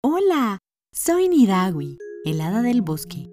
[0.00, 0.58] Hola,
[0.92, 3.28] soy Nidagui, el hada del bosque.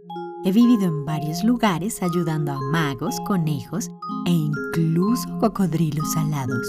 [0.46, 3.88] He vivido en varios lugares ayudando a magos, conejos
[4.26, 6.66] e incluso cocodrilos alados.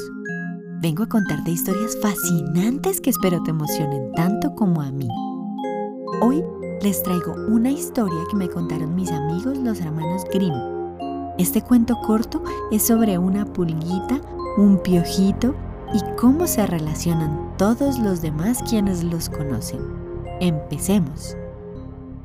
[0.83, 5.09] Vengo a contarte historias fascinantes que espero te emocionen tanto como a mí.
[6.21, 6.45] Hoy
[6.83, 10.53] les traigo una historia que me contaron mis amigos los hermanos Grimm.
[11.39, 14.21] Este cuento corto es sobre una pulguita,
[14.59, 15.55] un piojito
[15.95, 19.81] y cómo se relacionan todos los demás quienes los conocen.
[20.41, 21.37] Empecemos.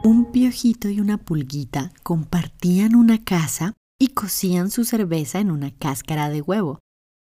[0.03, 6.29] Un piojito y una pulguita compartían una casa y cocían su cerveza en una cáscara
[6.29, 6.79] de huevo.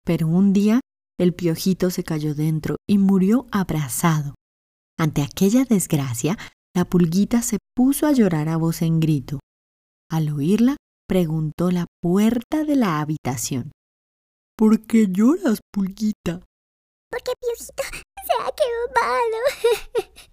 [0.04, 0.80] Pero un día
[1.18, 4.34] el piojito se cayó dentro y murió abrazado.
[4.98, 6.36] Ante aquella desgracia,
[6.74, 9.40] la pulguita se puso a llorar a voz en grito.
[10.10, 10.76] Al oírla,
[11.08, 13.72] preguntó la puerta de la habitación.
[14.58, 16.40] ¿Por qué lloras, pulguita?
[17.10, 20.16] Porque Piojito se ha quemado.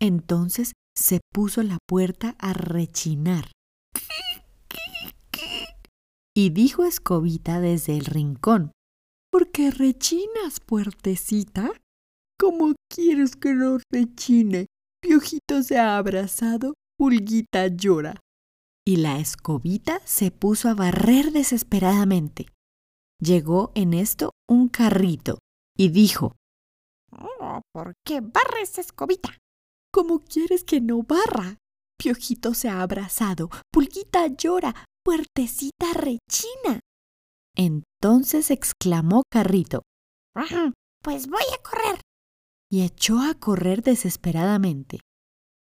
[0.00, 3.52] Entonces se puso la puerta a rechinar.
[6.34, 8.72] Y dijo Escobita desde el rincón.
[9.30, 11.72] ¿Por qué rechinas, puertecita?
[12.38, 14.66] ¿Cómo quieres que no rechine?
[15.02, 18.18] Piojito se ha abrazado, Pulguita llora.
[18.86, 22.46] Y la escobita se puso a barrer desesperadamente.
[23.20, 25.38] Llegó en esto un carrito
[25.76, 26.36] y dijo,
[27.10, 29.36] oh, ¿Por qué barres, escobita?
[29.92, 31.56] ¿Cómo quieres que no barra?
[31.98, 34.74] Piojito se ha abrazado, Pulguita llora,
[35.04, 36.80] puertecita rechina.
[37.56, 39.82] Entonces exclamó Carrito,
[41.02, 42.00] Pues voy a correr.
[42.70, 45.00] Y echó a correr desesperadamente.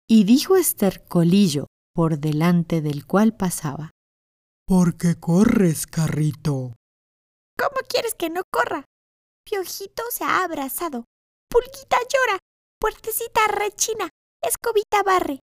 [0.07, 3.91] Y dijo Estercolillo, por delante del cual pasaba,
[4.67, 6.73] ¿Por qué corres, Carrito?
[7.57, 8.85] ¿Cómo quieres que no corra?
[9.43, 11.05] Piojito se ha abrazado,
[11.49, 12.39] Pulguita llora,
[12.79, 14.09] puertecita rechina,
[14.43, 15.39] escobita barre.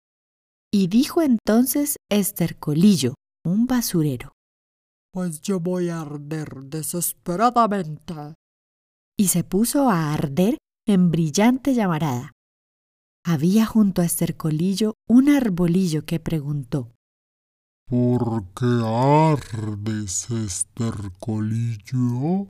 [0.72, 4.32] Y dijo entonces Estercolillo, un basurero.
[5.12, 8.34] Pues yo voy a arder desesperadamente.
[9.16, 12.32] Y se puso a arder en brillante llamarada.
[13.24, 16.93] Había junto a Estercolillo un arbolillo que preguntó.
[17.86, 22.48] ¿Por qué ardes, Estercolillo?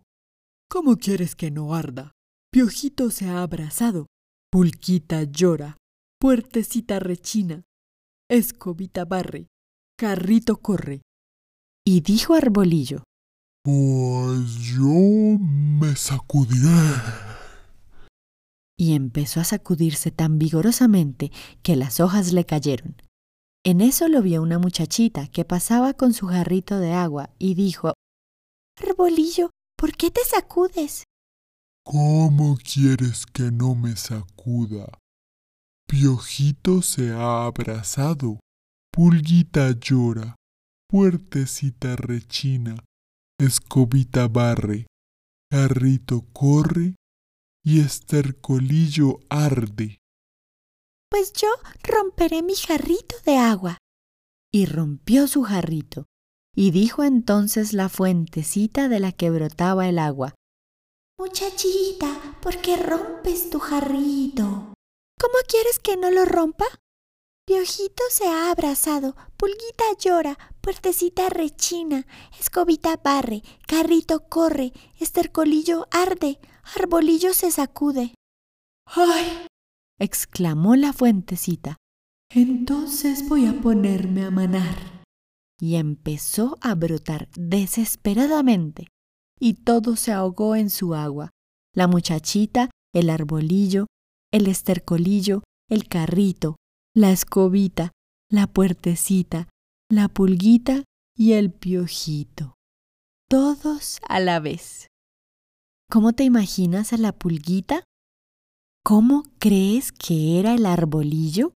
[0.70, 2.12] ¿Cómo quieres que no arda?
[2.52, 4.06] Piojito se ha abrazado,
[4.50, 5.76] Pulquita llora,
[6.20, 7.64] Puertecita rechina,
[8.30, 9.48] Escobita barre,
[9.98, 11.02] Carrito corre.
[11.84, 13.02] Y dijo Arbolillo.
[13.64, 16.94] Pues yo me sacudiré.
[18.78, 21.30] Y empezó a sacudirse tan vigorosamente
[21.62, 22.96] que las hojas le cayeron.
[23.66, 27.94] En eso lo vio una muchachita que pasaba con su jarrito de agua y dijo,
[28.76, 31.04] Arbolillo, ¿por qué te sacudes?
[31.82, 34.98] ¿Cómo quieres que no me sacuda?
[35.88, 38.38] Piojito se ha abrazado,
[38.92, 40.36] Pulguita llora,
[40.86, 42.76] Puertecita rechina,
[43.40, 44.86] Escobita barre,
[45.50, 46.96] Carrito corre
[47.64, 49.96] y Estercolillo arde.
[51.14, 51.46] Pues yo
[51.84, 53.78] romperé mi jarrito de agua.
[54.52, 56.06] Y rompió su jarrito,
[56.56, 60.34] y dijo entonces la fuentecita de la que brotaba el agua.
[61.16, 64.74] Muchachita, ¿por qué rompes tu jarrito?
[65.20, 66.66] ¿Cómo quieres que no lo rompa?
[67.46, 72.08] Piojito se ha abrazado, Pulguita llora, Puertecita rechina,
[72.40, 76.40] Escobita barre, Carrito corre, Estercolillo arde,
[76.74, 78.16] Arbolillo se sacude.
[78.86, 79.46] ¡Ay!
[79.98, 81.76] Exclamó la fuentecita.
[82.30, 85.04] Entonces voy a ponerme a manar.
[85.60, 88.88] Y empezó a brotar desesperadamente,
[89.38, 91.30] y todo se ahogó en su agua.
[91.74, 93.86] La muchachita, el arbolillo,
[94.32, 96.56] el estercolillo, el carrito,
[96.94, 97.92] la escobita,
[98.30, 99.48] la puertecita,
[99.90, 100.82] la pulguita
[101.16, 102.54] y el piojito.
[103.28, 104.88] Todos a la vez.
[105.90, 107.84] ¿Cómo te imaginas a la pulguita?
[108.86, 111.54] ¿Cómo crees que era el arbolillo?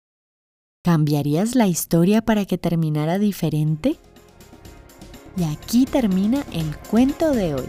[0.83, 3.99] ¿Cambiarías la historia para que terminara diferente?
[5.37, 7.69] Y aquí termina el cuento de hoy.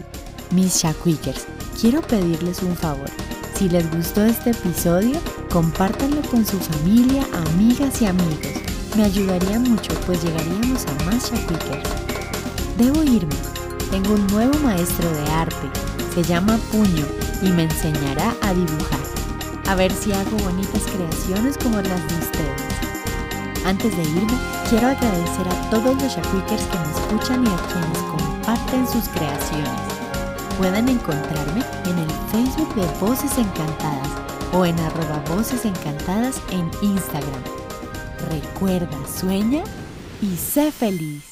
[0.52, 1.46] Mis Shaquikers,
[1.78, 3.10] quiero pedirles un favor.
[3.54, 5.20] Si les gustó este episodio,
[5.52, 8.38] compártanlo con su familia, amigas y amigos.
[8.96, 11.90] Me ayudaría mucho, pues llegaríamos a más Shaquikers.
[12.78, 13.36] Debo irme.
[13.90, 15.68] Tengo un nuevo maestro de arte.
[16.14, 17.04] Se llama Puño
[17.42, 19.19] y me enseñará a dibujar.
[19.70, 23.64] A ver si hago bonitas creaciones como las de ustedes.
[23.64, 24.36] Antes de irme,
[24.68, 29.70] quiero agradecer a todos los Shaquikers que me escuchan y a quienes comparten sus creaciones.
[30.58, 34.08] Pueden encontrarme en el Facebook de Voces Encantadas
[34.52, 37.42] o en arroba voces en Instagram.
[38.28, 39.62] Recuerda, sueña
[40.20, 41.29] y sé feliz.